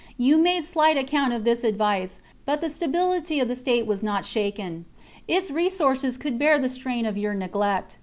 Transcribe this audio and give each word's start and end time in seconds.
You 0.17 0.39
made 0.39 0.65
slight 0.65 0.97
account 0.97 1.31
of 1.31 1.43
this 1.43 1.63
advice, 1.63 2.21
but 2.43 2.59
the 2.59 2.71
stability 2.71 3.39
of 3.39 3.47
the 3.47 3.55
state 3.55 3.85
was 3.85 4.01
not 4.01 4.25
shaken; 4.25 4.85
its 5.27 5.51
resources 5.51 6.17
could 6.17 6.39
bear 6.39 6.57
the 6.57 6.69
strain 6.69 7.05
of 7.05 7.19
your 7.19 7.35
neglect. 7.35 7.99